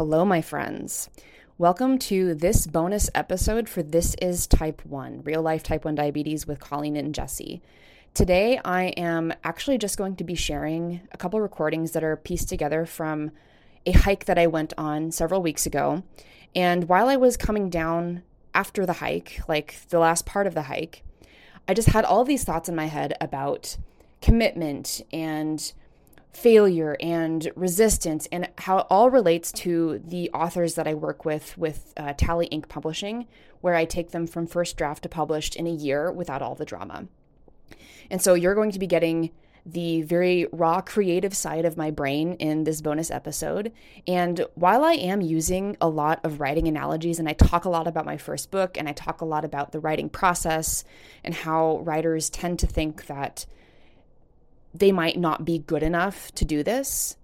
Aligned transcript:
Hello, 0.00 0.24
my 0.24 0.40
friends. 0.40 1.10
Welcome 1.58 1.98
to 1.98 2.34
this 2.34 2.66
bonus 2.66 3.10
episode 3.14 3.68
for 3.68 3.82
This 3.82 4.16
is 4.22 4.46
Type 4.46 4.80
1 4.86 5.24
Real 5.24 5.42
Life 5.42 5.62
Type 5.62 5.84
1 5.84 5.94
Diabetes 5.94 6.46
with 6.46 6.58
Colleen 6.58 6.96
and 6.96 7.14
Jessie. 7.14 7.60
Today, 8.14 8.58
I 8.64 8.84
am 8.96 9.34
actually 9.44 9.76
just 9.76 9.98
going 9.98 10.16
to 10.16 10.24
be 10.24 10.34
sharing 10.34 11.02
a 11.12 11.18
couple 11.18 11.38
recordings 11.38 11.92
that 11.92 12.02
are 12.02 12.16
pieced 12.16 12.48
together 12.48 12.86
from 12.86 13.32
a 13.84 13.92
hike 13.92 14.24
that 14.24 14.38
I 14.38 14.46
went 14.46 14.72
on 14.78 15.10
several 15.10 15.42
weeks 15.42 15.66
ago. 15.66 16.02
And 16.56 16.88
while 16.88 17.10
I 17.10 17.16
was 17.16 17.36
coming 17.36 17.68
down 17.68 18.22
after 18.54 18.86
the 18.86 18.94
hike, 18.94 19.42
like 19.48 19.86
the 19.90 19.98
last 19.98 20.24
part 20.24 20.46
of 20.46 20.54
the 20.54 20.62
hike, 20.62 21.02
I 21.68 21.74
just 21.74 21.88
had 21.88 22.06
all 22.06 22.24
these 22.24 22.44
thoughts 22.44 22.70
in 22.70 22.74
my 22.74 22.86
head 22.86 23.12
about 23.20 23.76
commitment 24.22 25.02
and 25.12 25.74
failure 26.32 26.96
and 27.00 27.50
resistance 27.56 28.28
and 28.30 28.48
how 28.58 28.78
it 28.78 28.86
all 28.88 29.10
relates 29.10 29.50
to 29.52 30.00
the 30.04 30.30
authors 30.30 30.74
that 30.74 30.86
I 30.86 30.94
work 30.94 31.24
with 31.24 31.56
with 31.58 31.92
uh, 31.96 32.14
Tally 32.16 32.46
Ink 32.46 32.68
Publishing, 32.68 33.26
where 33.60 33.74
I 33.74 33.84
take 33.84 34.10
them 34.10 34.26
from 34.26 34.46
first 34.46 34.76
draft 34.76 35.02
to 35.02 35.08
published 35.08 35.56
in 35.56 35.66
a 35.66 35.72
year 35.72 36.10
without 36.12 36.42
all 36.42 36.54
the 36.54 36.64
drama. 36.64 37.06
And 38.10 38.22
so 38.22 38.34
you're 38.34 38.54
going 38.54 38.72
to 38.72 38.78
be 38.78 38.86
getting 38.86 39.30
the 39.66 40.02
very 40.02 40.46
raw 40.52 40.80
creative 40.80 41.34
side 41.34 41.64
of 41.64 41.76
my 41.76 41.90
brain 41.90 42.34
in 42.34 42.64
this 42.64 42.80
bonus 42.80 43.10
episode. 43.10 43.72
And 44.06 44.44
while 44.54 44.84
I 44.84 44.94
am 44.94 45.20
using 45.20 45.76
a 45.80 45.88
lot 45.88 46.20
of 46.24 46.40
writing 46.40 46.66
analogies 46.66 47.18
and 47.18 47.28
I 47.28 47.34
talk 47.34 47.64
a 47.64 47.70
lot 47.70 47.86
about 47.86 48.06
my 48.06 48.16
first 48.16 48.50
book 48.50 48.78
and 48.78 48.88
I 48.88 48.92
talk 48.92 49.20
a 49.20 49.26
lot 49.26 49.44
about 49.44 49.72
the 49.72 49.80
writing 49.80 50.08
process 50.08 50.84
and 51.22 51.34
how 51.34 51.78
writers 51.78 52.30
tend 52.30 52.58
to 52.60 52.66
think 52.66 53.06
that 53.06 53.46
they 54.74 54.92
might 54.92 55.18
not 55.18 55.44
be 55.44 55.58
good 55.58 55.82
enough 55.82 56.32
to 56.32 56.44
do 56.44 56.62
this, 56.62 57.16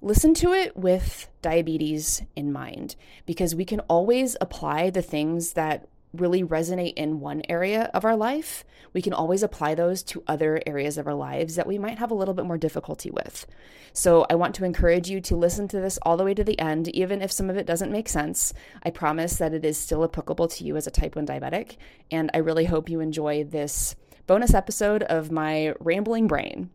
listen 0.00 0.34
to 0.34 0.52
it 0.52 0.76
with 0.76 1.28
diabetes 1.42 2.22
in 2.34 2.52
mind 2.52 2.96
because 3.24 3.54
we 3.54 3.64
can 3.64 3.80
always 3.80 4.36
apply 4.40 4.90
the 4.90 5.02
things 5.02 5.54
that 5.54 5.88
really 6.12 6.42
resonate 6.42 6.94
in 6.94 7.20
one 7.20 7.42
area 7.48 7.90
of 7.92 8.04
our 8.04 8.16
life. 8.16 8.64
We 8.92 9.02
can 9.02 9.12
always 9.12 9.42
apply 9.42 9.74
those 9.74 10.02
to 10.04 10.22
other 10.26 10.62
areas 10.66 10.96
of 10.96 11.06
our 11.06 11.14
lives 11.14 11.56
that 11.56 11.66
we 11.66 11.78
might 11.78 11.98
have 11.98 12.10
a 12.10 12.14
little 12.14 12.34
bit 12.34 12.46
more 12.46 12.56
difficulty 12.56 13.10
with. 13.10 13.46
So, 13.92 14.26
I 14.30 14.34
want 14.34 14.54
to 14.56 14.64
encourage 14.64 15.08
you 15.08 15.20
to 15.22 15.36
listen 15.36 15.68
to 15.68 15.80
this 15.80 15.98
all 16.02 16.16
the 16.16 16.24
way 16.24 16.34
to 16.34 16.44
the 16.44 16.58
end, 16.58 16.88
even 16.88 17.22
if 17.22 17.32
some 17.32 17.50
of 17.50 17.56
it 17.56 17.66
doesn't 17.66 17.92
make 17.92 18.08
sense. 18.08 18.52
I 18.82 18.90
promise 18.90 19.36
that 19.36 19.54
it 19.54 19.64
is 19.64 19.76
still 19.76 20.04
applicable 20.04 20.48
to 20.48 20.64
you 20.64 20.76
as 20.76 20.86
a 20.86 20.90
type 20.90 21.16
1 21.16 21.26
diabetic. 21.26 21.76
And 22.10 22.30
I 22.32 22.38
really 22.38 22.66
hope 22.66 22.88
you 22.88 23.00
enjoy 23.00 23.44
this 23.44 23.96
bonus 24.26 24.54
episode 24.54 25.02
of 25.04 25.30
my 25.30 25.74
rambling 25.80 26.26
brain 26.26 26.70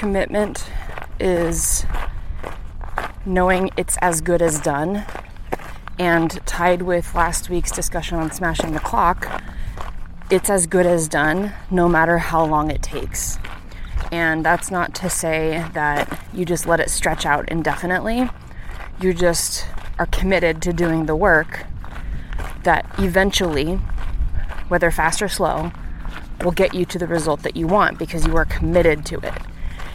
commitment 0.00 0.64
is 1.20 1.84
knowing 3.26 3.70
it's 3.76 3.98
as 3.98 4.22
good 4.22 4.40
as 4.40 4.58
done. 4.58 5.04
And 5.98 6.30
tied 6.46 6.80
with 6.80 7.14
last 7.14 7.50
week's 7.50 7.70
discussion 7.70 8.16
on 8.16 8.30
smashing 8.30 8.72
the 8.72 8.80
clock, 8.80 9.42
it's 10.30 10.48
as 10.48 10.66
good 10.66 10.86
as 10.86 11.06
done 11.06 11.52
no 11.70 11.86
matter 11.86 12.16
how 12.16 12.46
long 12.46 12.70
it 12.70 12.82
takes. 12.82 13.36
And 14.10 14.42
that's 14.42 14.70
not 14.70 14.94
to 14.96 15.10
say 15.10 15.66
that 15.74 16.18
you 16.32 16.46
just 16.46 16.66
let 16.66 16.80
it 16.80 16.88
stretch 16.88 17.26
out 17.26 17.46
indefinitely. 17.50 18.26
You 19.02 19.12
just 19.12 19.66
are 19.98 20.06
committed 20.06 20.62
to 20.62 20.72
doing 20.72 21.04
the 21.04 21.14
work 21.14 21.66
that 22.62 22.86
eventually, 22.98 23.74
whether 24.68 24.90
fast 24.90 25.20
or 25.20 25.28
slow, 25.28 25.72
will 26.42 26.52
get 26.52 26.72
you 26.72 26.86
to 26.86 26.98
the 26.98 27.06
result 27.06 27.42
that 27.42 27.54
you 27.54 27.66
want 27.66 27.98
because 27.98 28.26
you 28.26 28.34
are 28.34 28.46
committed 28.46 29.04
to 29.04 29.18
it. 29.18 29.34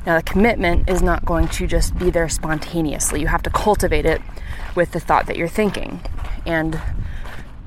Now, 0.05 0.17
the 0.17 0.23
commitment 0.23 0.89
is 0.89 1.01
not 1.01 1.25
going 1.25 1.47
to 1.47 1.65
just 1.65 1.97
be 1.97 2.11
there 2.11 2.29
spontaneously. 2.29 3.21
You 3.21 3.27
have 3.27 3.41
to 3.43 3.49
cultivate 3.49 4.05
it 4.05 4.21
with 4.75 4.91
the 4.91 4.99
thought 4.99 5.25
that 5.25 5.35
you're 5.35 5.47
thinking. 5.47 6.01
And 6.45 6.79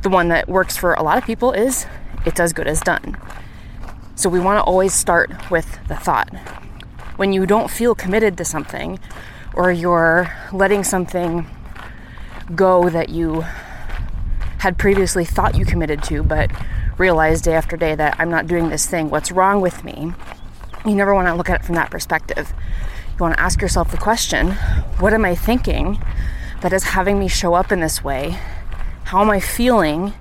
the 0.02 0.08
one 0.08 0.28
that 0.28 0.48
works 0.48 0.76
for 0.76 0.94
a 0.94 1.02
lot 1.02 1.18
of 1.18 1.24
people 1.24 1.52
is 1.52 1.86
it's 2.24 2.38
as 2.38 2.52
good 2.52 2.68
as 2.68 2.80
done. 2.80 3.16
So 4.14 4.28
we 4.28 4.38
want 4.38 4.58
to 4.58 4.62
always 4.62 4.94
start 4.94 5.50
with 5.50 5.78
the 5.88 5.96
thought. 5.96 6.32
When 7.16 7.32
you 7.32 7.46
don't 7.46 7.70
feel 7.70 7.94
committed 7.94 8.36
to 8.38 8.44
something, 8.44 9.00
or 9.54 9.72
you're 9.72 10.32
letting 10.52 10.84
something 10.84 11.46
go 12.54 12.88
that 12.88 13.08
you 13.08 13.44
had 14.58 14.78
previously 14.78 15.24
thought 15.24 15.56
you 15.56 15.64
committed 15.64 16.02
to, 16.04 16.22
but 16.22 16.50
realized 16.96 17.44
day 17.44 17.54
after 17.54 17.76
day 17.76 17.94
that 17.96 18.16
I'm 18.18 18.30
not 18.30 18.46
doing 18.46 18.68
this 18.68 18.86
thing, 18.86 19.10
what's 19.10 19.32
wrong 19.32 19.60
with 19.60 19.82
me? 19.82 20.12
You 20.88 20.94
never 20.94 21.14
want 21.14 21.28
to 21.28 21.34
look 21.34 21.50
at 21.50 21.60
it 21.60 21.66
from 21.66 21.74
that 21.74 21.90
perspective. 21.90 22.54
You 23.10 23.18
want 23.18 23.34
to 23.34 23.40
ask 23.40 23.60
yourself 23.60 23.90
the 23.90 23.98
question 23.98 24.52
what 25.00 25.12
am 25.12 25.24
I 25.24 25.34
thinking 25.34 26.02
that 26.62 26.72
is 26.72 26.82
having 26.82 27.18
me 27.18 27.28
show 27.28 27.52
up 27.52 27.70
in 27.70 27.80
this 27.80 28.02
way? 28.02 28.38
How 29.04 29.20
am 29.20 29.28
I 29.28 29.38
feeling 29.38 30.14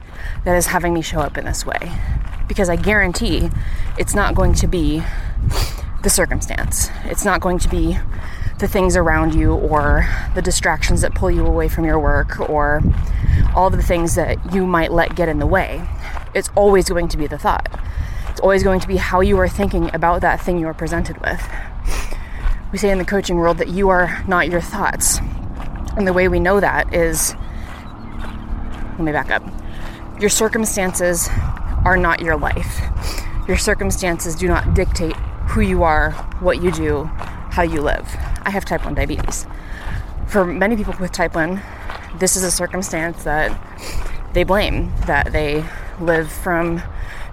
that 0.43 0.57
is 0.57 0.67
having 0.67 0.93
me 0.93 1.01
show 1.01 1.21
up 1.21 1.37
in 1.37 1.45
this 1.45 1.65
way? 1.65 1.93
Because 2.49 2.69
I 2.69 2.75
guarantee 2.75 3.49
it's 3.97 4.13
not 4.13 4.35
going 4.35 4.53
to 4.55 4.67
be 4.67 5.01
the 6.03 6.09
circumstance. 6.09 6.89
It's 7.05 7.23
not 7.23 7.39
going 7.39 7.59
to 7.59 7.69
be 7.69 7.97
the 8.59 8.67
things 8.67 8.97
around 8.97 9.35
you 9.35 9.53
or 9.53 10.05
the 10.35 10.41
distractions 10.41 10.99
that 11.01 11.15
pull 11.15 11.31
you 11.31 11.45
away 11.45 11.69
from 11.69 11.85
your 11.85 11.99
work 11.99 12.41
or 12.49 12.81
all 13.55 13.69
the 13.69 13.81
things 13.81 14.15
that 14.15 14.53
you 14.53 14.65
might 14.65 14.91
let 14.91 15.15
get 15.15 15.29
in 15.29 15.39
the 15.39 15.47
way. 15.47 15.87
It's 16.33 16.49
always 16.55 16.89
going 16.89 17.07
to 17.09 17.17
be 17.17 17.27
the 17.27 17.37
thought. 17.37 17.69
It's 18.37 18.43
always 18.43 18.61
going 18.61 18.79
to 18.81 18.87
be 18.87 18.97
how 18.97 19.21
you 19.21 19.35
are 19.39 19.49
thinking 19.49 19.89
about 19.95 20.21
that 20.21 20.39
thing 20.39 20.59
you 20.59 20.67
are 20.67 20.73
presented 20.75 21.19
with. 21.21 21.41
We 22.71 22.77
say 22.77 22.91
in 22.91 22.99
the 22.99 23.03
coaching 23.03 23.37
world 23.37 23.57
that 23.57 23.69
you 23.69 23.89
are 23.89 24.23
not 24.27 24.47
your 24.47 24.61
thoughts. 24.61 25.17
And 25.97 26.05
the 26.05 26.13
way 26.13 26.27
we 26.27 26.39
know 26.39 26.59
that 26.59 26.93
is 26.93 27.33
let 28.91 28.99
me 28.99 29.11
back 29.11 29.31
up. 29.31 29.41
Your 30.21 30.29
circumstances 30.29 31.27
are 31.83 31.97
not 31.97 32.21
your 32.21 32.37
life. 32.37 32.79
Your 33.47 33.57
circumstances 33.57 34.35
do 34.35 34.47
not 34.47 34.75
dictate 34.75 35.15
who 35.47 35.61
you 35.61 35.81
are, 35.81 36.11
what 36.39 36.61
you 36.61 36.69
do, 36.69 37.05
how 37.05 37.63
you 37.63 37.81
live. 37.81 38.05
I 38.43 38.51
have 38.51 38.65
type 38.65 38.85
1 38.85 38.93
diabetes. 38.93 39.47
For 40.27 40.45
many 40.45 40.75
people 40.75 40.93
with 40.99 41.11
type 41.11 41.33
1, 41.33 41.59
this 42.19 42.35
is 42.35 42.43
a 42.43 42.51
circumstance 42.51 43.23
that 43.23 43.59
they 44.33 44.43
blame, 44.43 44.93
that 45.07 45.31
they 45.31 45.65
live 45.99 46.31
from 46.31 46.83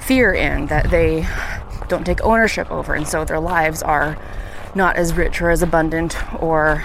fear 0.07 0.33
in, 0.33 0.67
that 0.67 0.91
they 0.91 1.27
don't 1.89 2.05
take 2.05 2.23
ownership 2.23 2.71
over, 2.71 2.95
and 2.95 3.07
so 3.07 3.25
their 3.25 3.41
lives 3.41 3.83
are 3.83 4.19
not 4.75 4.97
as 4.97 5.15
rich 5.15 5.41
or 5.41 5.51
as 5.51 5.63
abundant 5.63 6.17
or 6.43 6.85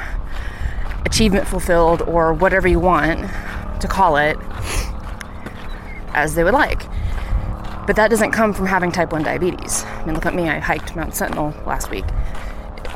achievement 1.06 1.47
fulfilled 1.47 2.02
or 2.03 2.34
whatever 2.34 2.68
you 2.68 2.80
want 2.80 3.19
to 3.81 3.88
call 3.88 4.18
it 4.18 4.38
as 6.13 6.35
they 6.35 6.44
would 6.44 6.53
like. 6.53 6.84
But 7.88 7.96
that 7.96 8.09
doesn't 8.09 8.31
come 8.31 8.53
from 8.53 8.68
having 8.68 8.91
type 8.91 9.12
1 9.12 9.24
diabetes. 9.24 9.84
I 9.84 10.06
mean, 10.06 10.13
look 10.13 10.25
at 10.25 10.36
me, 10.36 10.47
I 10.47 10.59
hiked 10.59 10.96
Mount 10.96 11.16
Sentinel 11.16 11.53
last 11.66 11.90
week. 11.90 12.06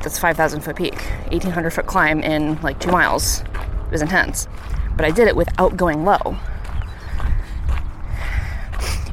That's 0.04 0.20
5,000 0.20 0.62
foot 0.62 0.76
peak, 0.76 0.96
1,800 1.32 1.72
foot 1.72 1.86
climb 1.88 2.20
in 2.22 2.62
like 2.62 2.80
two 2.80 2.92
miles. 2.92 3.42
It 3.42 3.92
was 3.92 4.02
intense. 4.02 4.48
But 4.96 5.06
I 5.06 5.12
did 5.12 5.28
it 5.28 5.36
without 5.36 5.76
going 5.78 6.06
low. 6.06 6.38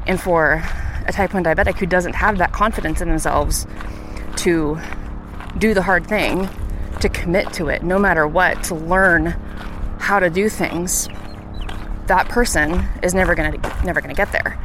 And 0.05 0.19
for 0.19 0.63
a 1.07 1.11
type 1.11 1.33
1 1.33 1.43
diabetic 1.43 1.77
who 1.77 1.85
doesn't 1.85 2.13
have 2.13 2.37
that 2.37 2.51
confidence 2.51 3.01
in 3.01 3.09
themselves 3.09 3.65
to 4.37 4.79
do 5.57 5.73
the 5.73 5.81
hard 5.81 6.07
thing, 6.07 6.49
to 6.99 7.09
commit 7.09 7.51
to 7.53 7.67
it 7.67 7.83
no 7.83 7.99
matter 7.99 8.27
what, 8.27 8.63
to 8.63 8.75
learn 8.75 9.27
how 9.99 10.19
to 10.19 10.29
do 10.29 10.49
things, 10.49 11.07
that 12.07 12.27
person 12.27 12.85
is 13.03 13.13
never 13.13 13.35
to 13.35 13.51
never 13.83 14.01
to 14.01 14.13
get 14.13 14.31
there. 14.31 14.59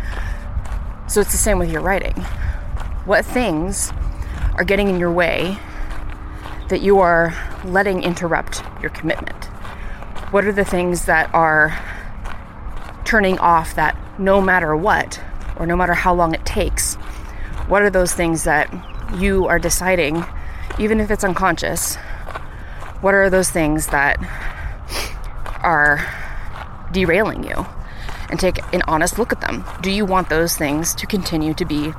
So 1.08 1.20
it's 1.20 1.32
the 1.32 1.38
same 1.38 1.58
with 1.58 1.70
your 1.70 1.82
writing. 1.82 2.14
What 3.04 3.24
things 3.24 3.92
are 4.54 4.64
getting 4.64 4.88
in 4.88 4.98
your 4.98 5.12
way 5.12 5.58
that 6.68 6.80
you 6.80 6.98
are 6.98 7.34
letting 7.64 8.02
interrupt 8.02 8.62
your 8.80 8.90
commitment? 8.90 9.44
What 10.32 10.44
are 10.44 10.52
the 10.52 10.64
things 10.64 11.04
that 11.04 11.32
are 11.32 11.78
turning 13.04 13.38
off 13.38 13.76
that 13.76 13.96
no 14.18 14.40
matter 14.40 14.76
what 14.76 15.20
or 15.56 15.66
no 15.66 15.76
matter 15.76 15.94
how 15.94 16.14
long 16.14 16.34
it 16.34 16.44
takes, 16.44 16.94
what 17.68 17.82
are 17.82 17.90
those 17.90 18.12
things 18.12 18.44
that 18.44 18.72
you 19.14 19.46
are 19.46 19.58
deciding, 19.58 20.24
even 20.78 21.00
if 21.00 21.10
it's 21.10 21.24
unconscious, 21.24 21.96
what 23.00 23.14
are 23.14 23.30
those 23.30 23.50
things 23.50 23.88
that 23.88 24.18
are 25.62 26.00
derailing 26.92 27.44
you? 27.44 27.66
And 28.28 28.40
take 28.40 28.58
an 28.74 28.82
honest 28.88 29.18
look 29.18 29.32
at 29.32 29.40
them. 29.40 29.64
Do 29.82 29.90
you 29.90 30.04
want 30.04 30.28
those 30.28 30.56
things 30.56 30.94
to 30.96 31.06
continue 31.06 31.54
to 31.54 31.64
be 31.64 31.92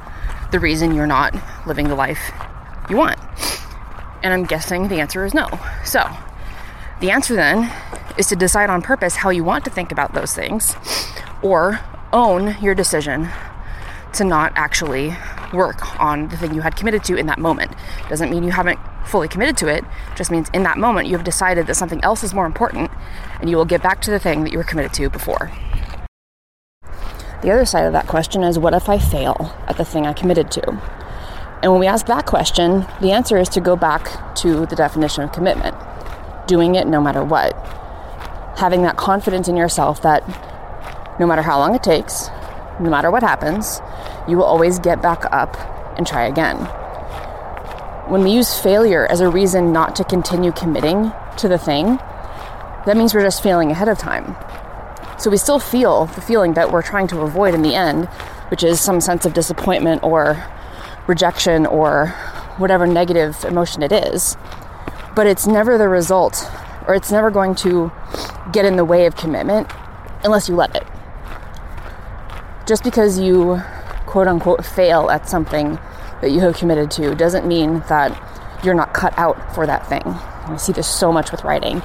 the 0.52 0.60
reason 0.60 0.94
you're 0.94 1.08
not 1.08 1.34
living 1.66 1.88
the 1.88 1.96
life 1.96 2.32
you 2.90 2.98
want? 2.98 3.20
And 4.24 4.34
I'm 4.34 4.44
guessing 4.44 4.88
the 4.88 5.00
answer 5.00 5.26
is 5.26 5.34
no. 5.34 5.48
So, 5.86 6.04
the 7.00 7.12
answer 7.12 7.36
then 7.36 7.72
is 8.18 8.28
to 8.28 8.36
decide 8.36 8.70
on 8.70 8.82
purpose 8.82 9.18
how 9.18 9.30
you 9.30 9.44
want 9.44 9.64
to 9.66 9.72
think 9.72 9.92
about 9.92 10.14
those 10.14 10.34
things 10.34 10.76
or 11.42 11.80
own 12.12 12.58
your 12.62 12.74
decision 12.74 13.30
to 14.14 14.24
not 14.24 14.52
actually 14.56 15.16
work 15.54 16.00
on 16.00 16.30
the 16.30 16.38
thing 16.38 16.54
you 16.54 16.62
had 16.62 16.76
committed 16.76 17.04
to 17.06 17.16
in 17.16 17.26
that 17.28 17.40
moment. 17.40 17.72
Doesn't 18.10 18.30
mean 18.30 18.44
you 18.44 18.52
haven't 18.52 18.80
fully 19.06 19.28
committed 19.28 19.58
to 19.58 19.68
it. 19.68 19.84
Just 20.16 20.32
means 20.32 20.50
in 20.54 20.64
that 20.64 20.78
moment 20.78 21.08
you 21.08 21.16
have 21.16 21.24
decided 21.24 21.68
that 21.68 21.76
something 21.76 22.04
else 22.04 22.24
is 22.24 22.34
more 22.34 22.46
important 22.46 22.92
and 23.40 23.50
you 23.50 23.58
will 23.58 23.66
get 23.66 23.82
back 23.82 24.02
to 24.02 24.12
the 24.12 24.20
thing 24.20 24.44
that 24.44 24.52
you 24.52 24.58
were 24.58 24.64
committed 24.64 24.94
to 24.94 25.10
before. 25.10 25.52
The 27.42 27.52
other 27.52 27.66
side 27.66 27.86
of 27.86 27.94
that 27.94 28.08
question 28.08 28.44
is 28.44 28.58
what 28.58 28.74
if 28.74 28.90
I 28.90 28.98
fail 28.98 29.56
at 29.68 29.78
the 29.78 29.86
thing 29.86 30.06
I 30.06 30.14
committed 30.14 30.52
to? 30.52 30.70
And 31.62 31.72
when 31.72 31.80
we 31.80 31.88
ask 31.88 32.06
that 32.08 32.26
question, 32.26 32.86
the 33.02 33.12
answer 33.12 33.38
is 33.38 33.50
to 33.50 33.62
go 33.62 33.76
back 33.76 34.36
to 34.38 34.66
the 34.66 34.76
definition 34.76 35.24
of 35.24 35.32
commitment 35.32 35.76
doing 36.48 36.76
it 36.76 36.88
no 36.88 37.02
matter 37.02 37.24
what. 37.24 37.54
Having 38.58 38.82
that 38.84 38.98
confidence 38.98 39.48
in 39.48 39.56
yourself 39.56 40.02
that 40.02 40.24
no 41.20 41.28
matter 41.28 41.42
how 41.42 41.60
long 41.60 41.76
it 41.76 41.84
takes, 41.84 42.30
no 42.80 42.90
matter 42.90 43.10
what 43.10 43.24
happens, 43.24 43.82
you 44.28 44.38
will 44.38 44.44
always 44.44 44.80
get 44.80 45.02
back 45.02 45.26
up 45.32 45.56
and 45.98 46.06
try 46.06 46.26
again. 46.26 46.58
When 48.10 48.24
we 48.24 48.32
use 48.32 48.60
failure 48.60 49.06
as 49.08 49.20
a 49.20 49.30
reason 49.30 49.74
not 49.74 49.96
to 49.98 50.04
continue 50.04 50.52
committing 50.52 51.12
to 51.38 51.48
the 51.48 51.58
thing, 51.58 51.98
that 52.86 52.96
means 52.96 53.14
we're 53.14 53.24
just 53.24 53.44
failing 53.44 53.72
ahead 53.72 53.90
of 53.90 53.98
time. 53.98 54.36
So 55.20 55.30
we 55.30 55.38
still 55.38 55.60
feel 55.60 56.06
the 56.06 56.22
feeling 56.22 56.54
that 56.54 56.72
we're 56.72 56.84
trying 56.84 57.08
to 57.08 57.22
avoid 57.22 57.54
in 57.54 57.64
the 57.64 57.76
end, 57.76 58.06
which 58.50 58.64
is 58.64 58.80
some 58.80 59.02
sense 59.02 59.26
of 59.26 59.34
disappointment 59.34 60.04
or 60.04 60.42
rejection 61.08 61.66
or 61.66 62.08
whatever 62.58 62.86
negative 62.86 63.44
emotion 63.44 63.82
it 63.82 63.92
is. 63.92 64.38
But 65.16 65.28
it's 65.28 65.48
never 65.48 65.78
the 65.78 65.90
result, 65.90 66.50
or 66.88 66.94
it's 66.94 67.12
never 67.12 67.32
going 67.32 67.56
to 67.56 67.92
get 68.54 68.66
in 68.66 68.78
the 68.78 68.86
way 68.86 69.06
of 69.06 69.16
commitment 69.16 69.70
unless 70.24 70.48
you 70.48 70.56
let 70.56 70.76
it. 70.76 70.88
Just 72.68 72.84
because 72.84 73.18
you 73.18 73.62
quote 74.06 74.28
unquote 74.28 74.66
fail 74.66 75.10
at 75.10 75.30
something 75.30 75.80
that 76.22 76.32
you 76.32 76.42
have 76.42 76.58
committed 76.58 76.92
to 76.92 77.16
doesn't 77.16 77.48
mean 77.48 77.82
that 77.88 78.12
you're 78.62 78.74
not 78.74 78.94
cut 78.94 79.18
out 79.18 79.56
for 79.56 79.66
that 79.66 79.88
thing. 79.88 80.04
I 80.04 80.58
see 80.58 80.74
this 80.74 80.88
so 80.88 81.14
much 81.14 81.32
with 81.32 81.46
writing. 81.46 81.82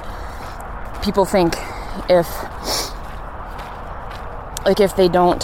People 1.01 1.23
think 1.23 1.55
if 2.09 2.27
like 4.65 4.81
if 4.81 4.95
they 4.97 5.07
don't 5.07 5.43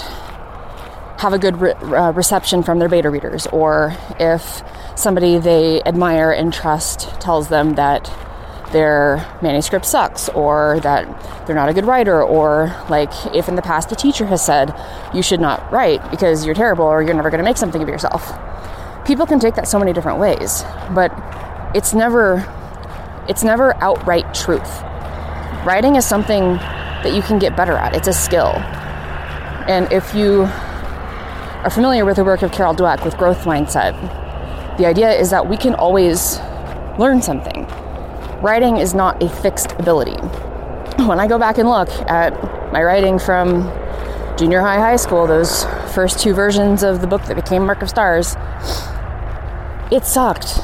have 1.20 1.32
a 1.32 1.40
good 1.40 1.60
re- 1.62 1.74
uh, 1.74 2.12
reception 2.12 2.62
from 2.64 2.80
their 2.80 2.90
beta 2.90 3.10
readers 3.10 3.48
or 3.48 3.96
if 4.20 4.62
somebody 4.96 5.38
they 5.38 5.82
admire 5.84 6.32
and 6.32 6.54
trust 6.54 7.10
tells 7.22 7.48
them 7.50 7.76
that 7.76 8.12
their 8.72 9.18
manuscript 9.42 9.86
sucks 9.86 10.30
or 10.30 10.80
that 10.82 11.06
they're 11.46 11.56
not 11.56 11.70
a 11.70 11.74
good 11.74 11.86
writer 11.86 12.22
or 12.22 12.76
like 12.90 13.12
if 13.34 13.48
in 13.48 13.56
the 13.56 13.62
past 13.62 13.92
a 13.92 13.96
teacher 13.96 14.26
has 14.28 14.46
said 14.46 14.74
you 15.14 15.24
should 15.24 15.40
not 15.40 15.72
write 15.72 16.00
because 16.12 16.46
you're 16.46 16.56
terrible 16.56 16.86
or 16.86 17.02
you're 17.02 17.16
never 17.16 17.30
going 17.30 17.40
to 17.40 17.44
make 17.44 17.58
something 17.58 17.82
of 17.82 17.90
yourself 17.90 18.32
people 19.10 19.26
can 19.26 19.40
take 19.40 19.56
that 19.56 19.68
so 19.68 19.80
many 19.80 19.92
different 19.92 20.20
ways, 20.20 20.64
but 20.94 21.12
it's 21.74 21.96
never 21.96 22.46
it's 23.28 23.44
never 23.44 23.76
outright 23.84 24.36
truth. 24.36 24.84
Writing 25.66 25.96
is 25.96 26.06
something 26.06 26.54
that 27.04 27.14
you 27.16 27.24
can 27.24 27.40
get 27.40 27.56
better 27.56 27.74
at. 27.74 27.96
It's 27.96 28.08
a 28.08 28.14
skill. 28.14 28.54
And 29.68 29.92
if 29.92 30.14
you 30.14 30.44
are 30.44 31.72
familiar 31.72 32.06
with 32.06 32.18
the 32.18 32.24
work 32.24 32.44
of 32.44 32.52
Carol 32.52 32.76
Dweck 32.76 33.04
with 33.04 33.18
growth 33.18 33.46
mindset, 33.46 33.94
the 34.78 34.86
idea 34.86 35.12
is 35.12 35.32
that 35.32 35.50
we 35.50 35.58
can 35.58 35.74
always 35.74 36.40
learn 37.00 37.20
something. 37.22 37.59
Writing 38.42 38.78
is 38.78 38.94
not 38.94 39.22
a 39.22 39.28
fixed 39.28 39.74
ability. 39.74 40.16
When 41.06 41.20
I 41.20 41.28
go 41.28 41.38
back 41.38 41.58
and 41.58 41.68
look 41.68 41.90
at 42.10 42.32
my 42.72 42.82
writing 42.82 43.20
from 43.20 43.64
junior 44.38 44.62
high, 44.62 44.80
high 44.80 44.96
school, 44.96 45.28
those 45.28 45.66
first 45.94 46.20
two 46.20 46.34
versions 46.34 46.82
of 46.82 47.02
the 47.02 47.08
book 47.08 47.22
that 47.26 47.36
became 47.36 47.66
Mark 47.66 47.82
of 47.82 47.90
Stars, 47.90 48.38
it 49.92 50.06
sucked. 50.06 50.60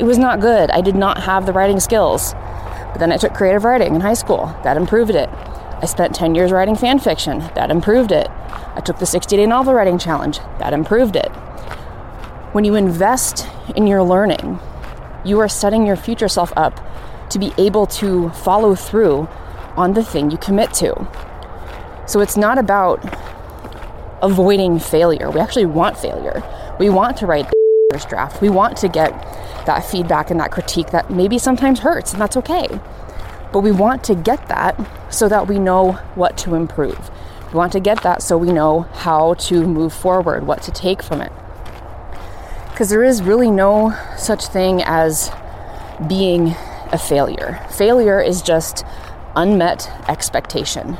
It 0.00 0.04
was 0.04 0.18
not 0.18 0.40
good. 0.40 0.68
I 0.72 0.80
did 0.80 0.96
not 0.96 1.22
have 1.22 1.46
the 1.46 1.52
writing 1.52 1.78
skills. 1.78 2.32
But 2.32 2.98
then 2.98 3.12
I 3.12 3.18
took 3.18 3.34
creative 3.34 3.62
writing 3.62 3.94
in 3.94 4.00
high 4.00 4.14
school. 4.14 4.56
That 4.64 4.76
improved 4.76 5.14
it. 5.14 5.28
I 5.28 5.86
spent 5.86 6.12
10 6.12 6.34
years 6.34 6.50
writing 6.50 6.74
fan 6.74 6.98
fiction. 6.98 7.38
That 7.54 7.70
improved 7.70 8.10
it. 8.10 8.28
I 8.74 8.80
took 8.84 8.98
the 8.98 9.06
60 9.06 9.36
day 9.36 9.46
novel 9.46 9.74
writing 9.74 9.98
challenge. 9.98 10.38
That 10.58 10.72
improved 10.72 11.14
it. 11.14 11.28
When 12.50 12.64
you 12.64 12.74
invest 12.74 13.46
in 13.76 13.86
your 13.86 14.02
learning, 14.02 14.58
you 15.24 15.38
are 15.38 15.48
setting 15.48 15.86
your 15.86 15.96
future 15.96 16.28
self 16.28 16.52
up 16.56 16.80
to 17.30 17.38
be 17.38 17.52
able 17.58 17.86
to 17.86 18.30
follow 18.30 18.74
through 18.74 19.28
on 19.76 19.94
the 19.94 20.04
thing 20.04 20.30
you 20.30 20.38
commit 20.38 20.72
to. 20.74 21.06
So 22.06 22.20
it's 22.20 22.36
not 22.36 22.58
about 22.58 23.04
avoiding 24.22 24.78
failure. 24.78 25.30
We 25.30 25.40
actually 25.40 25.66
want 25.66 25.98
failure. 25.98 26.42
We 26.78 26.88
want 26.88 27.16
to 27.18 27.26
write 27.26 27.48
the 27.48 27.88
first 27.92 28.08
draft. 28.08 28.40
We 28.40 28.48
want 28.48 28.76
to 28.78 28.88
get 28.88 29.10
that 29.66 29.84
feedback 29.84 30.30
and 30.30 30.38
that 30.40 30.52
critique 30.52 30.90
that 30.90 31.10
maybe 31.10 31.38
sometimes 31.38 31.80
hurts, 31.80 32.12
and 32.12 32.20
that's 32.20 32.36
okay. 32.36 32.68
But 33.52 33.60
we 33.60 33.72
want 33.72 34.04
to 34.04 34.14
get 34.14 34.48
that 34.48 34.78
so 35.10 35.28
that 35.28 35.48
we 35.48 35.58
know 35.58 35.92
what 36.14 36.36
to 36.38 36.54
improve. 36.54 37.10
We 37.48 37.58
want 37.58 37.72
to 37.72 37.80
get 37.80 38.02
that 38.02 38.22
so 38.22 38.36
we 38.36 38.52
know 38.52 38.82
how 38.92 39.34
to 39.34 39.66
move 39.66 39.92
forward, 39.92 40.46
what 40.46 40.62
to 40.62 40.72
take 40.72 41.02
from 41.02 41.20
it. 41.20 41.32
Because 42.70 42.90
there 42.90 43.04
is 43.04 43.22
really 43.22 43.50
no 43.50 43.96
such 44.18 44.46
thing 44.46 44.82
as 44.82 45.30
being 46.06 46.54
a 46.92 46.98
failure. 46.98 47.64
Failure 47.70 48.20
is 48.20 48.42
just 48.42 48.84
unmet 49.34 49.90
expectation. 50.08 50.96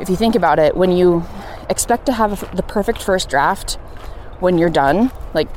If 0.00 0.08
you 0.08 0.16
think 0.16 0.34
about 0.34 0.58
it, 0.58 0.76
when 0.76 0.92
you 0.92 1.24
expect 1.70 2.06
to 2.06 2.12
have 2.12 2.54
the 2.56 2.62
perfect 2.62 3.02
first 3.02 3.28
draft 3.28 3.74
when 4.40 4.58
you're 4.58 4.70
done, 4.70 5.10
like 5.32 5.48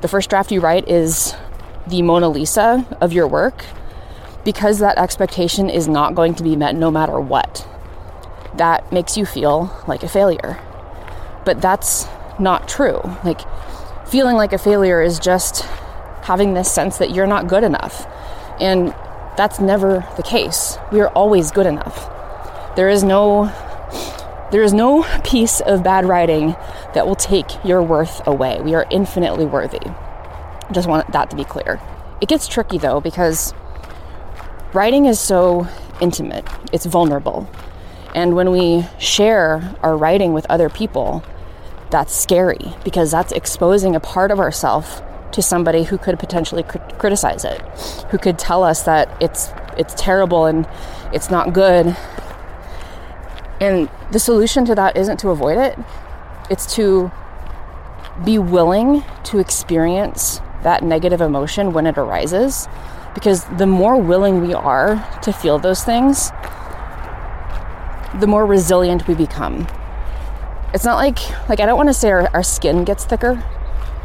the 0.00 0.08
first 0.08 0.30
draft 0.30 0.52
you 0.52 0.60
write 0.60 0.88
is 0.88 1.34
the 1.86 2.02
Mona 2.02 2.28
Lisa 2.28 2.86
of 3.00 3.12
your 3.12 3.26
work 3.26 3.64
because 4.44 4.78
that 4.78 4.98
expectation 4.98 5.68
is 5.68 5.88
not 5.88 6.14
going 6.14 6.34
to 6.34 6.42
be 6.42 6.56
met 6.56 6.74
no 6.74 6.90
matter 6.90 7.20
what. 7.20 7.66
That 8.56 8.90
makes 8.92 9.16
you 9.16 9.26
feel 9.26 9.82
like 9.86 10.02
a 10.02 10.08
failure. 10.08 10.58
But 11.44 11.60
that's 11.60 12.06
not 12.38 12.68
true. 12.68 13.00
Like, 13.24 13.40
feeling 14.08 14.36
like 14.36 14.52
a 14.52 14.58
failure 14.58 15.02
is 15.02 15.18
just 15.18 15.62
having 16.22 16.54
this 16.54 16.70
sense 16.70 16.98
that 16.98 17.14
you're 17.14 17.26
not 17.26 17.48
good 17.48 17.64
enough. 17.64 18.06
And 18.60 18.94
that's 19.36 19.58
never 19.58 20.06
the 20.16 20.22
case. 20.22 20.76
We 20.92 21.00
are 21.00 21.08
always 21.08 21.50
good 21.50 21.66
enough. 21.66 22.10
There 22.76 22.88
is 22.88 23.02
no 23.02 23.52
there 24.50 24.62
is 24.64 24.72
no 24.72 25.04
piece 25.22 25.60
of 25.60 25.84
bad 25.84 26.04
writing 26.04 26.56
that 26.94 27.06
will 27.06 27.14
take 27.14 27.46
your 27.64 27.82
worth 27.82 28.26
away. 28.26 28.60
We 28.60 28.74
are 28.74 28.84
infinitely 28.90 29.46
worthy. 29.46 29.80
Just 30.72 30.88
want 30.88 31.12
that 31.12 31.30
to 31.30 31.36
be 31.36 31.44
clear. 31.44 31.80
It 32.20 32.28
gets 32.28 32.48
tricky 32.48 32.76
though 32.76 33.00
because 33.00 33.54
writing 34.74 35.06
is 35.06 35.20
so 35.20 35.68
intimate, 36.00 36.46
it's 36.72 36.84
vulnerable. 36.84 37.48
And 38.14 38.34
when 38.34 38.50
we 38.50 38.86
share 38.98 39.74
our 39.82 39.96
writing 39.96 40.32
with 40.32 40.46
other 40.50 40.68
people, 40.68 41.22
that's 41.90 42.14
scary 42.14 42.74
because 42.84 43.10
that's 43.10 43.32
exposing 43.32 43.94
a 43.94 44.00
part 44.00 44.30
of 44.30 44.40
ourselves 44.40 45.00
to 45.32 45.42
somebody 45.42 45.84
who 45.84 45.98
could 45.98 46.18
potentially 46.18 46.62
crit- 46.62 46.98
criticize 46.98 47.44
it, 47.44 47.60
who 48.10 48.18
could 48.18 48.38
tell 48.38 48.62
us 48.62 48.82
that 48.82 49.10
it's 49.20 49.50
it's 49.78 49.94
terrible 49.94 50.46
and 50.46 50.68
it's 51.12 51.30
not 51.30 51.52
good 51.52 51.96
and 53.60 53.90
the 54.10 54.18
solution 54.18 54.64
to 54.64 54.74
that 54.74 54.96
isn't 54.96 55.18
to 55.18 55.28
avoid 55.28 55.58
it, 55.58 55.78
it's 56.48 56.74
to 56.76 57.12
be 58.24 58.38
willing 58.38 59.04
to 59.24 59.38
experience 59.38 60.40
that 60.62 60.82
negative 60.82 61.20
emotion 61.20 61.72
when 61.72 61.86
it 61.86 61.98
arises. 61.98 62.68
Because 63.14 63.44
the 63.58 63.66
more 63.66 63.98
willing 63.98 64.40
we 64.40 64.54
are 64.54 65.06
to 65.22 65.32
feel 65.32 65.58
those 65.58 65.84
things, 65.84 66.30
the 68.18 68.26
more 68.26 68.46
resilient 68.46 69.06
we 69.06 69.14
become. 69.14 69.66
It's 70.72 70.84
not 70.84 70.96
like, 70.96 71.18
like 71.48 71.60
I 71.60 71.66
don't 71.66 71.76
want 71.76 71.88
to 71.88 71.94
say 71.94 72.10
our, 72.10 72.28
our 72.32 72.42
skin 72.42 72.84
gets 72.84 73.04
thicker. 73.04 73.44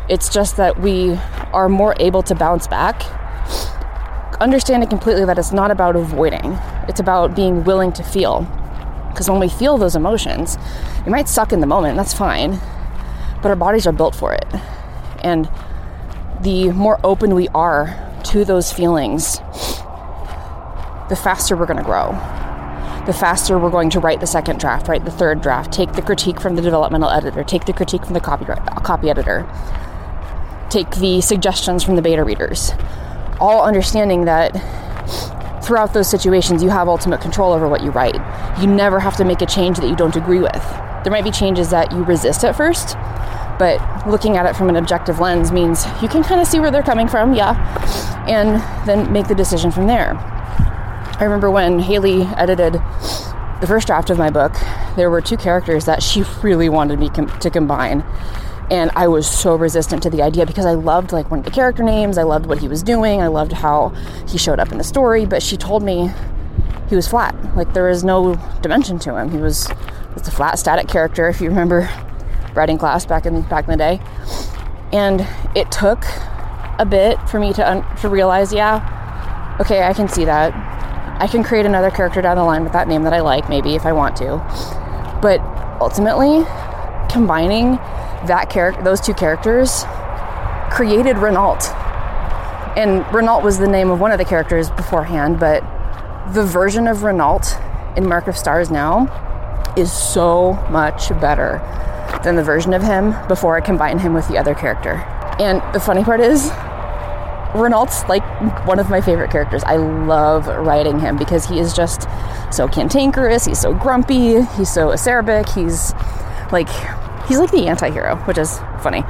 It's 0.08 0.30
just 0.30 0.58
that 0.58 0.80
we 0.80 1.18
are 1.52 1.68
more 1.68 1.96
able 2.00 2.22
to 2.24 2.36
bounce 2.36 2.68
back. 2.68 3.02
Understanding 4.40 4.88
completely 4.88 5.26
that 5.26 5.40
it's 5.40 5.52
not 5.52 5.72
about 5.72 5.96
avoiding, 5.96 6.54
it's 6.88 7.00
about 7.00 7.36
being 7.36 7.64
willing 7.64 7.92
to 7.94 8.04
feel. 8.04 8.42
Because 9.10 9.30
when 9.30 9.40
we 9.40 9.50
feel 9.50 9.78
those 9.78 9.96
emotions, 9.96 10.58
it 11.06 11.10
might 11.10 11.28
suck 11.28 11.54
in 11.54 11.60
the 11.60 11.68
moment, 11.68 11.98
that's 11.98 12.14
fine, 12.14 12.60
but 13.42 13.46
our 13.46 13.56
bodies 13.56 13.88
are 13.88 13.94
built 13.94 14.14
for 14.14 14.34
it. 14.34 14.46
And 15.24 15.50
the 16.42 16.72
more 16.74 17.00
open 17.04 17.34
we 17.34 17.48
are 17.50 17.98
to 18.26 18.46
those 18.46 18.72
feelings, 18.72 19.38
the 21.10 21.16
faster 21.16 21.56
we're 21.56 21.66
going 21.66 21.78
to 21.78 21.84
grow. 21.84 22.12
The 23.06 23.14
faster 23.14 23.58
we're 23.58 23.70
going 23.70 23.90
to 23.92 24.00
write 24.00 24.20
the 24.20 24.28
second 24.28 24.60
draft, 24.60 24.88
write 24.88 25.06
the 25.06 25.12
third 25.12 25.42
draft, 25.42 25.72
take 25.72 25.94
the 25.94 26.02
critique 26.02 26.40
from 26.40 26.56
the 26.56 26.62
developmental 26.62 27.10
editor, 27.10 27.44
take 27.44 27.66
the 27.66 27.74
critique 27.74 28.04
from 28.04 28.16
the 28.16 28.20
copy, 28.20 28.46
copy 28.84 29.10
editor, 29.10 29.48
take 30.76 30.92
the 30.98 31.22
suggestions 31.22 31.84
from 31.84 31.96
the 31.96 32.02
beta 32.02 32.22
readers. 32.22 32.72
All 33.40 33.64
understanding 33.64 34.26
that 34.26 34.52
throughout 35.64 35.94
those 35.94 36.10
situations, 36.10 36.62
you 36.62 36.70
have 36.70 36.90
ultimate 36.90 37.22
control 37.22 37.54
over 37.54 37.70
what 37.70 37.82
you 37.82 37.92
write. 37.92 38.16
You 38.60 38.68
never 38.68 39.00
have 39.00 39.16
to 39.18 39.24
make 39.24 39.42
a 39.42 39.46
change 39.46 39.78
that 39.78 39.88
you 39.88 39.96
don't 39.96 40.18
agree 40.18 40.40
with. 40.40 40.64
There 41.04 41.12
might 41.12 41.24
be 41.24 41.32
changes 41.32 41.70
that 41.70 41.94
you 41.94 42.04
resist 42.04 42.44
at 42.44 42.58
first, 42.58 42.96
but 43.58 43.80
looking 44.06 44.36
at 44.36 44.46
it 44.46 44.56
from 44.58 44.68
an 44.68 44.76
objective 44.76 45.20
lens 45.22 45.54
means 45.54 45.86
you 46.02 46.10
can 46.10 46.24
kind 46.24 46.42
of 46.42 46.48
see 46.48 46.60
where 46.60 46.72
they're 46.72 46.84
coming 46.84 47.08
from, 47.08 47.34
yeah. 47.34 47.56
and 48.28 48.62
then 48.86 49.14
make 49.14 49.30
the 49.30 49.36
decision 49.36 49.72
from 49.72 49.88
there. 49.88 50.16
I 50.18 51.24
remember 51.24 51.50
when 51.50 51.80
Haley 51.80 52.24
edited 52.36 52.74
the 52.74 53.68
first 53.68 53.88
draft 53.88 54.10
of 54.10 54.18
my 54.18 54.30
book, 54.30 54.54
there 54.98 55.10
were 55.10 55.22
two 55.22 55.38
characters 55.38 55.86
that 55.86 56.04
she 56.04 56.24
really 56.44 56.68
wanted 56.68 57.00
me 57.00 57.08
com- 57.10 57.40
to 57.40 57.50
combine. 57.50 58.04
And 58.72 58.90
I 58.96 59.08
was 59.08 59.30
so 59.30 59.56
resistant 59.56 60.02
to 60.04 60.10
the 60.10 60.24
idea 60.24 60.46
because 60.46 60.66
I 60.66 60.74
loved 60.74 61.12
like 61.12 61.30
one 61.30 61.40
of 61.40 61.46
the 61.46 61.52
character 61.52 61.84
names, 61.84 62.18
I 62.18 62.24
loved 62.24 62.48
what 62.48 62.58
he 62.58 62.68
was 62.68 62.82
doing, 62.82 63.22
I 63.22 63.28
loved 63.28 63.52
how 63.52 63.90
he 64.28 64.38
showed 64.38 64.60
up 64.60 64.72
in 64.72 64.78
the 64.80 64.84
story, 64.84 65.26
but 65.26 65.44
she 65.44 65.56
told 65.56 65.84
me 65.84 66.12
he 66.90 66.96
was 66.96 67.08
flat. 67.08 67.36
Like 67.56 67.74
there 67.74 67.90
is 67.90 68.04
no 68.04 68.36
dimension 68.62 68.98
to 69.00 69.16
him. 69.16 69.30
He 69.30 69.38
was 69.38 69.68
just 70.14 70.28
a 70.28 70.32
flat 70.32 70.58
static 70.58 70.88
character 70.88 71.28
if 71.28 71.42
you 71.42 71.50
remember 71.50 71.90
writing 72.56 72.78
class 72.78 73.06
back 73.06 73.26
in 73.26 73.42
back 73.44 73.66
in 73.66 73.72
the 73.72 73.78
day. 73.78 74.00
And 74.92 75.28
it 75.56 75.72
took 75.72 76.04
a 76.80 76.86
bit 76.86 77.20
for 77.30 77.40
me 77.40 77.54
to 77.54 77.70
un- 77.70 77.98
to 77.98 78.10
realize, 78.10 78.54
yeah, 78.54 79.58
okay, 79.60 79.84
I 79.84 79.94
can 79.94 80.08
see 80.08 80.26
that. 80.26 80.54
I 81.22 81.28
can 81.28 81.44
create 81.44 81.66
another 81.66 81.92
character 81.92 82.22
down 82.22 82.36
the 82.36 82.44
line 82.44 82.64
with 82.64 82.74
that 82.74 82.88
name 82.88 83.04
that 83.04 83.14
I 83.14 83.22
like, 83.22 83.48
maybe 83.48 83.76
if 83.76 83.86
I 83.86 83.94
want 83.94 84.16
to. 84.18 84.38
But 85.22 85.40
ultimately, 85.80 86.46
combining 87.10 87.80
that 88.28 88.50
character, 88.50 88.82
those 88.84 89.02
two 89.02 89.14
characters, 89.14 89.84
created 90.72 91.18
Renault. 91.18 91.60
And 92.76 93.06
Renault 93.14 93.42
was 93.42 93.58
the 93.58 93.68
name 93.68 93.90
of 93.90 94.00
one 94.00 94.12
of 94.12 94.18
the 94.18 94.26
characters 94.26 94.70
beforehand, 94.70 95.40
but 95.40 95.64
the 96.34 96.44
version 96.44 96.88
of 96.88 97.04
Renault 97.04 97.58
in 97.96 98.06
Mark 98.06 98.28
of 98.28 98.38
Stars 98.38 98.70
now 98.70 99.74
is 99.78 99.92
so 99.92 100.54
much 100.70 101.10
better 101.22 101.62
than 102.24 102.36
the 102.36 102.44
version 102.44 102.74
of 102.74 102.82
him 102.82 103.16
before 103.28 103.56
I 103.56 103.62
combine 103.62 104.00
him 104.00 104.14
with 104.14 104.28
the 104.28 104.38
other 104.38 104.54
character. 104.54 104.96
And 105.40 105.62
the 105.74 105.80
funny 105.80 106.04
part 106.04 106.20
is, 106.20 106.50
Renault's 107.56 108.04
like 108.10 108.24
one 108.66 108.80
of 108.80 108.90
my 108.90 109.00
favorite 109.00 109.32
characters. 109.32 109.64
I 109.64 109.78
love 109.78 110.48
writing 110.48 111.00
him 111.00 111.18
because 111.18 111.46
he 111.46 111.60
is 111.60 111.74
just 111.74 112.08
so 112.52 112.68
cantankerous, 112.68 113.46
he's 113.46 113.60
so 113.60 113.74
grumpy, 113.74 114.42
he's 114.58 114.72
so 114.72 114.90
acerbic, 114.90 115.54
he's 115.54 115.94
like 116.52 116.70
he's 117.28 117.40
like 117.40 117.52
the 117.52 117.68
anti-hero, 117.68 118.16
which 118.26 118.38
is 118.38 118.60
funny. 118.82 119.02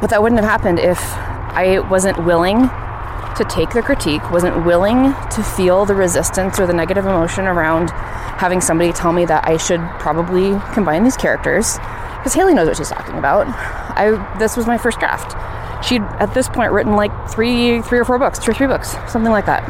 But 0.00 0.10
that 0.10 0.22
wouldn't 0.22 0.40
have 0.40 0.48
happened 0.48 0.78
if 0.78 0.98
I 1.00 1.80
wasn't 1.90 2.24
willing 2.24 2.68
to 3.36 3.46
take 3.48 3.70
the 3.70 3.82
critique, 3.82 4.30
wasn't 4.30 4.64
willing 4.64 5.14
to 5.30 5.42
feel 5.42 5.86
the 5.86 5.94
resistance 5.94 6.58
or 6.58 6.66
the 6.66 6.72
negative 6.72 7.06
emotion 7.06 7.46
around 7.46 7.90
having 7.90 8.60
somebody 8.60 8.92
tell 8.92 9.12
me 9.12 9.24
that 9.26 9.46
I 9.46 9.56
should 9.56 9.80
probably 9.98 10.58
combine 10.72 11.04
these 11.04 11.16
characters 11.16 11.78
because 12.18 12.34
Haley 12.34 12.54
knows 12.54 12.68
what 12.68 12.76
she's 12.76 12.88
talking 12.88 13.18
about. 13.18 13.46
I 13.96 14.38
this 14.38 14.56
was 14.56 14.66
my 14.66 14.78
first 14.78 14.98
draft 14.98 15.34
she'd 15.82 16.02
at 16.18 16.32
this 16.34 16.48
point 16.48 16.72
written 16.72 16.94
like 16.94 17.10
three 17.30 17.80
three 17.82 17.98
or 17.98 18.04
four 18.04 18.18
books 18.18 18.38
two 18.38 18.50
or 18.50 18.54
three 18.54 18.66
books 18.66 18.90
something 19.10 19.32
like 19.32 19.46
that 19.46 19.64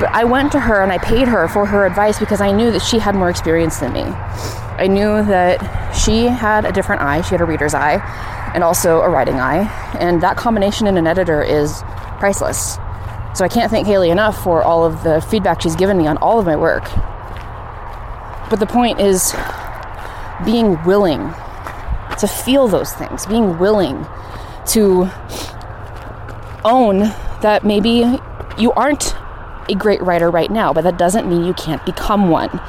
but 0.00 0.10
i 0.12 0.24
went 0.24 0.50
to 0.52 0.60
her 0.60 0.82
and 0.82 0.92
i 0.92 0.98
paid 0.98 1.28
her 1.28 1.48
for 1.48 1.66
her 1.66 1.86
advice 1.86 2.18
because 2.18 2.40
i 2.40 2.50
knew 2.50 2.70
that 2.70 2.80
she 2.80 2.98
had 2.98 3.14
more 3.14 3.30
experience 3.30 3.78
than 3.78 3.92
me 3.92 4.02
i 4.78 4.86
knew 4.86 5.22
that 5.24 5.60
she 5.92 6.26
had 6.26 6.64
a 6.64 6.72
different 6.72 7.02
eye. 7.02 7.20
She 7.22 7.30
had 7.30 7.40
a 7.40 7.44
reader's 7.44 7.74
eye 7.74 8.00
and 8.54 8.64
also 8.64 9.00
a 9.00 9.08
writing 9.08 9.34
eye. 9.34 9.68
And 9.98 10.22
that 10.22 10.36
combination 10.36 10.86
in 10.86 10.96
an 10.96 11.06
editor 11.06 11.42
is 11.42 11.82
priceless. 12.18 12.74
So 13.34 13.44
i 13.44 13.48
can't 13.48 13.70
thank 13.70 13.86
haley 13.86 14.10
enough 14.10 14.42
for 14.42 14.62
all 14.62 14.84
of 14.84 15.02
the 15.02 15.20
feedback 15.20 15.60
she's 15.60 15.76
given 15.76 15.96
me 15.98 16.06
on 16.06 16.16
all 16.18 16.38
of 16.38 16.46
my 16.46 16.56
work. 16.56 16.84
But 18.50 18.60
the 18.60 18.66
point 18.66 19.00
is 19.00 19.34
being 20.44 20.82
willing 20.84 21.34
to 22.18 22.26
feel 22.26 22.68
those 22.68 22.92
things 22.92 23.26
being 23.26 23.58
willing 23.58 24.06
to 24.66 25.08
own 26.64 26.98
that 27.42 27.64
maybe 27.64 28.18
you 28.58 28.72
aren't 28.72 29.14
a 29.68 29.74
great 29.74 30.02
writer 30.02 30.30
right 30.30 30.50
now, 30.50 30.72
but 30.72 30.82
that 30.82 30.98
doesn't 30.98 31.28
mean 31.28 31.44
you 31.44 31.54
can't 31.54 31.84
become 31.84 32.30
one. 32.30 32.60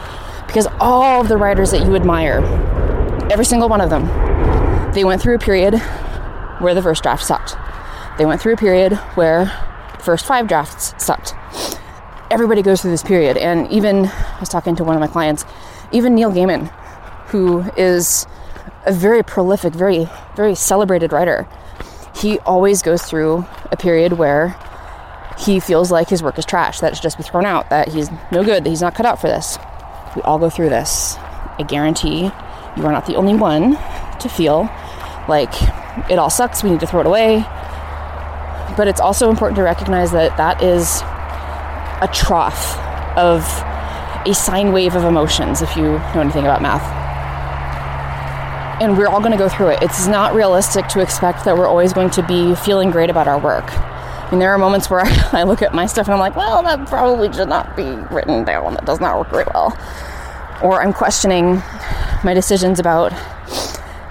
Because 0.49 0.65
all 0.79 1.21
of 1.21 1.27
the 1.27 1.37
writers 1.37 1.69
that 1.69 1.85
you 1.85 1.95
admire, 1.95 2.39
every 3.31 3.45
single 3.45 3.69
one 3.69 3.81
of 3.81 3.91
them, 3.91 4.07
they 4.93 5.03
went 5.03 5.21
through 5.21 5.35
a 5.35 5.39
period 5.39 5.77
where 6.57 6.73
the 6.73 6.81
first 6.81 7.03
draft 7.03 7.23
sucked. 7.23 7.55
They 8.17 8.25
went 8.25 8.41
through 8.41 8.53
a 8.53 8.57
period 8.57 8.93
where 9.13 9.45
the 9.95 10.03
first 10.03 10.25
five 10.25 10.47
drafts 10.47 10.95
sucked. 10.97 11.35
Everybody 12.31 12.63
goes 12.63 12.81
through 12.81 12.89
this 12.89 13.03
period. 13.03 13.37
And 13.37 13.71
even, 13.71 14.07
I 14.07 14.39
was 14.39 14.49
talking 14.49 14.75
to 14.77 14.83
one 14.83 14.95
of 14.95 14.99
my 14.99 15.05
clients, 15.07 15.45
even 15.91 16.15
Neil 16.15 16.31
Gaiman, 16.31 16.67
who 17.27 17.61
is 17.77 18.25
a 18.87 18.91
very 18.91 19.21
prolific, 19.21 19.73
very, 19.75 20.09
very 20.35 20.55
celebrated 20.55 21.13
writer, 21.13 21.47
he 22.15 22.39
always 22.39 22.81
goes 22.81 23.03
through 23.03 23.45
a 23.71 23.77
period 23.77 24.13
where 24.13 24.59
he 25.37 25.59
feels 25.59 25.91
like 25.91 26.09
his 26.09 26.23
work 26.23 26.39
is 26.39 26.45
trash, 26.45 26.79
that 26.79 26.93
it 26.93 26.95
should 26.95 27.03
just 27.03 27.17
be 27.17 27.23
thrown 27.23 27.45
out, 27.45 27.69
that 27.69 27.89
he's 27.89 28.09
no 28.31 28.43
good, 28.43 28.63
that 28.63 28.69
he's 28.69 28.81
not 28.81 28.95
cut 28.95 29.05
out 29.05 29.21
for 29.21 29.27
this. 29.27 29.59
We 30.15 30.21
all 30.23 30.39
go 30.39 30.49
through 30.49 30.69
this. 30.69 31.15
I 31.57 31.65
guarantee 31.67 32.31
you 32.77 32.85
are 32.85 32.91
not 32.91 33.05
the 33.05 33.15
only 33.15 33.35
one 33.35 33.77
to 34.19 34.29
feel 34.29 34.69
like 35.27 35.53
it 36.09 36.17
all 36.17 36.29
sucks, 36.29 36.63
we 36.63 36.69
need 36.71 36.79
to 36.79 36.87
throw 36.87 37.01
it 37.01 37.05
away. 37.05 37.43
But 38.77 38.87
it's 38.87 39.01
also 39.01 39.29
important 39.29 39.57
to 39.57 39.63
recognize 39.63 40.11
that 40.11 40.37
that 40.37 40.63
is 40.63 41.01
a 42.01 42.09
trough 42.13 42.77
of 43.17 43.43
a 44.25 44.33
sine 44.33 44.71
wave 44.71 44.95
of 44.95 45.03
emotions, 45.03 45.61
if 45.61 45.75
you 45.75 45.83
know 45.83 46.21
anything 46.21 46.45
about 46.45 46.61
math 46.61 46.99
and 48.81 48.97
we're 48.97 49.07
all 49.07 49.19
going 49.19 49.31
to 49.31 49.37
go 49.37 49.49
through 49.49 49.67
it. 49.67 49.79
It's 49.81 50.07
not 50.07 50.33
realistic 50.33 50.87
to 50.89 51.01
expect 51.01 51.43
that 51.45 51.57
we're 51.57 51.67
always 51.67 51.91
going 51.93 52.09
to 52.11 52.23
be 52.25 52.55
feeling 52.55 52.91
great 52.91 53.09
about 53.09 53.27
our 53.27 53.37
work. 53.37 53.65
I 54.29 54.31
mean, 54.31 54.39
there 54.39 54.51
are 54.53 54.57
moments 54.59 54.89
where 54.91 55.01
I 55.33 55.43
look 55.43 55.63
at 55.63 55.73
my 55.73 55.87
stuff 55.87 56.05
and 56.05 56.13
I'm 56.13 56.19
like, 56.19 56.35
well, 56.35 56.61
that 56.61 56.87
probably 56.87 57.33
should 57.33 57.49
not 57.49 57.75
be 57.75 57.83
written 58.13 58.43
down. 58.43 58.75
That 58.75 58.85
does 58.85 58.99
not 58.99 59.17
work 59.17 59.31
very 59.31 59.45
well. 59.53 59.75
Or 60.61 60.83
I'm 60.83 60.93
questioning 60.93 61.63
my 62.23 62.35
decisions 62.35 62.79
about 62.79 63.11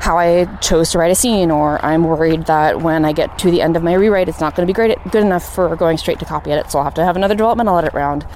how 0.01 0.19
I 0.19 0.47
chose 0.57 0.91
to 0.93 0.99
write 0.99 1.13
a 1.13 1.15
scene, 1.15 1.51
or 1.51 1.85
I'm 1.85 2.03
worried 2.05 2.47
that 2.47 2.83
when 2.83 3.05
I 3.05 3.13
get 3.13 3.39
to 3.41 3.51
the 3.51 3.63
end 3.63 3.77
of 3.77 3.83
my 3.83 3.93
rewrite, 3.93 4.29
it's 4.29 4.41
not 4.41 4.57
going 4.57 4.67
to 4.67 4.71
be 4.71 4.75
great, 4.75 4.99
good 5.11 5.23
enough 5.23 5.55
for 5.55 5.77
going 5.77 5.99
straight 5.99 6.19
to 6.19 6.25
copy 6.25 6.51
edit, 6.51 6.71
so 6.71 6.79
I'll 6.79 6.85
have 6.85 6.95
to 6.95 7.05
have 7.05 7.17
another 7.17 7.35
developmental 7.35 7.79
edit 7.79 7.93
round. 7.93 8.27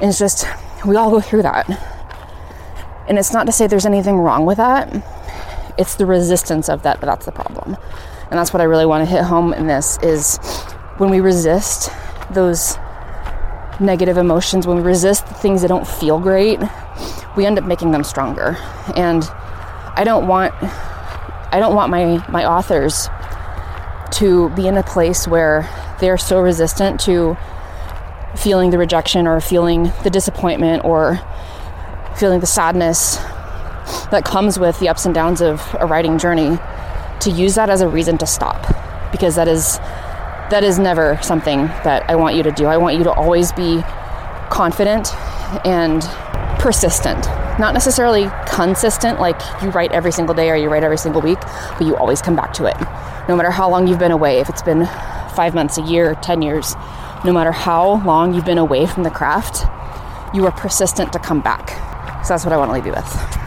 And 0.00 0.10
it's 0.10 0.18
just, 0.18 0.46
we 0.86 0.96
all 0.96 1.10
go 1.10 1.20
through 1.20 1.42
that. 1.42 1.68
And 3.08 3.18
it's 3.18 3.32
not 3.32 3.46
to 3.46 3.52
say 3.52 3.66
there's 3.66 3.86
anything 3.86 4.18
wrong 4.18 4.44
with 4.44 4.58
that 4.58 5.02
it's 5.78 5.94
the 5.94 6.04
resistance 6.04 6.68
of 6.68 6.82
that 6.82 7.00
that's 7.00 7.24
the 7.24 7.32
problem. 7.32 7.76
And 8.30 8.38
that's 8.38 8.52
what 8.52 8.60
I 8.60 8.64
really 8.64 8.84
want 8.84 9.08
to 9.08 9.10
hit 9.10 9.22
home 9.22 9.54
in 9.54 9.68
this 9.68 9.98
is 10.02 10.38
when 10.98 11.10
we 11.10 11.20
resist 11.20 11.90
those 12.30 12.76
negative 13.80 14.16
emotions, 14.16 14.66
when 14.66 14.76
we 14.76 14.82
resist 14.82 15.26
the 15.28 15.34
things 15.34 15.62
that 15.62 15.68
don't 15.68 15.86
feel 15.86 16.18
great, 16.18 16.60
we 17.36 17.46
end 17.46 17.58
up 17.58 17.64
making 17.64 17.92
them 17.92 18.04
stronger. 18.04 18.56
And 18.96 19.24
I 19.94 20.04
don't 20.04 20.26
want 20.26 20.54
I 21.50 21.58
don't 21.60 21.74
want 21.74 21.90
my 21.90 22.24
my 22.28 22.44
authors 22.44 23.08
to 24.18 24.50
be 24.50 24.66
in 24.66 24.76
a 24.76 24.82
place 24.82 25.26
where 25.28 25.68
they're 26.00 26.18
so 26.18 26.40
resistant 26.40 27.00
to 27.00 27.36
feeling 28.36 28.70
the 28.70 28.78
rejection 28.78 29.26
or 29.26 29.40
feeling 29.40 29.92
the 30.02 30.10
disappointment 30.10 30.84
or 30.84 31.20
feeling 32.16 32.40
the 32.40 32.46
sadness 32.46 33.16
that 34.10 34.24
comes 34.24 34.58
with 34.58 34.78
the 34.80 34.88
ups 34.88 35.06
and 35.06 35.14
downs 35.14 35.40
of 35.40 35.62
a 35.78 35.86
writing 35.86 36.18
journey 36.18 36.58
to 37.20 37.30
use 37.30 37.54
that 37.54 37.70
as 37.70 37.80
a 37.80 37.88
reason 37.88 38.18
to 38.18 38.26
stop 38.26 38.74
because 39.12 39.36
that 39.36 39.48
is 39.48 39.78
that 40.50 40.64
is 40.64 40.78
never 40.78 41.18
something 41.22 41.66
that 41.84 42.08
I 42.08 42.16
want 42.16 42.36
you 42.36 42.42
to 42.42 42.52
do. 42.52 42.66
I 42.66 42.76
want 42.76 42.96
you 42.96 43.04
to 43.04 43.12
always 43.12 43.52
be 43.52 43.82
confident 44.50 45.14
and 45.64 46.02
persistent. 46.58 47.26
Not 47.58 47.74
necessarily 47.74 48.30
consistent, 48.46 49.20
like 49.20 49.40
you 49.62 49.70
write 49.70 49.92
every 49.92 50.12
single 50.12 50.34
day 50.34 50.50
or 50.50 50.56
you 50.56 50.68
write 50.68 50.84
every 50.84 50.98
single 50.98 51.20
week, 51.20 51.40
but 51.40 51.82
you 51.82 51.96
always 51.96 52.22
come 52.22 52.36
back 52.36 52.52
to 52.54 52.66
it. 52.66 52.76
No 53.28 53.36
matter 53.36 53.50
how 53.50 53.68
long 53.68 53.86
you've 53.86 53.98
been 53.98 54.10
away, 54.10 54.38
if 54.38 54.48
it's 54.48 54.62
been 54.62 54.86
five 55.34 55.54
months, 55.54 55.76
a 55.76 55.82
year, 55.82 56.14
10 56.16 56.42
years, 56.42 56.74
no 57.24 57.32
matter 57.32 57.52
how 57.52 58.04
long 58.04 58.32
you've 58.32 58.44
been 58.44 58.58
away 58.58 58.86
from 58.86 59.02
the 59.02 59.10
craft, 59.10 59.66
you 60.34 60.44
are 60.46 60.52
persistent 60.52 61.12
to 61.12 61.18
come 61.18 61.40
back. 61.40 61.70
So 62.24 62.34
that's 62.34 62.44
what 62.44 62.52
I 62.52 62.56
want 62.56 62.70
to 62.70 62.74
leave 62.74 62.86
you 62.86 62.92
with. 62.92 63.38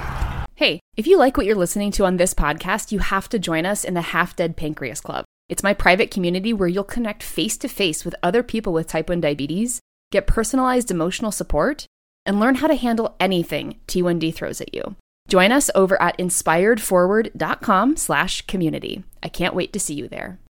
Hey, 0.55 0.79
if 0.95 1.07
you 1.07 1.17
like 1.17 1.37
what 1.37 1.45
you're 1.45 1.55
listening 1.55 1.91
to 1.93 2.05
on 2.05 2.17
this 2.17 2.33
podcast, 2.33 2.91
you 2.91 2.99
have 2.99 3.27
to 3.29 3.39
join 3.39 3.65
us 3.65 3.83
in 3.83 3.93
the 3.93 4.01
Half 4.01 4.35
Dead 4.35 4.55
Pancreas 4.55 5.01
Club. 5.01 5.25
It's 5.51 5.63
my 5.63 5.73
private 5.73 6.11
community 6.11 6.53
where 6.53 6.69
you'll 6.69 6.85
connect 6.85 7.21
face 7.21 7.57
to 7.57 7.67
face 7.67 8.05
with 8.05 8.15
other 8.23 8.41
people 8.41 8.71
with 8.71 8.87
type 8.87 9.09
1 9.09 9.19
diabetes, 9.19 9.81
get 10.09 10.25
personalized 10.25 10.89
emotional 10.89 11.29
support, 11.29 11.85
and 12.25 12.39
learn 12.39 12.55
how 12.55 12.67
to 12.67 12.75
handle 12.75 13.17
anything 13.19 13.77
T1D 13.85 14.33
throws 14.33 14.61
at 14.61 14.73
you. 14.73 14.95
Join 15.27 15.51
us 15.51 15.69
over 15.75 16.01
at 16.01 16.17
inspiredforward.com 16.17 17.97
slash 17.97 18.47
community. 18.47 19.03
I 19.21 19.27
can't 19.27 19.53
wait 19.53 19.73
to 19.73 19.79
see 19.79 19.93
you 19.93 20.07
there. 20.07 20.39